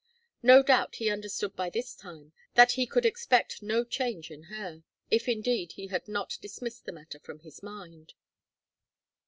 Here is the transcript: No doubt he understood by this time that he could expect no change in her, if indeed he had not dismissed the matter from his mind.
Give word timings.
No 0.41 0.63
doubt 0.63 0.95
he 0.95 1.11
understood 1.11 1.55
by 1.55 1.69
this 1.69 1.93
time 1.93 2.33
that 2.55 2.71
he 2.71 2.87
could 2.87 3.05
expect 3.05 3.61
no 3.61 3.83
change 3.83 4.31
in 4.31 4.41
her, 4.45 4.81
if 5.11 5.27
indeed 5.29 5.73
he 5.73 5.89
had 5.89 6.07
not 6.07 6.39
dismissed 6.41 6.85
the 6.85 6.91
matter 6.91 7.19
from 7.19 7.41
his 7.41 7.61
mind. 7.61 8.15